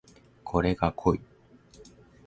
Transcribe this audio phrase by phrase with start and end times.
[0.43, 1.21] これが濃い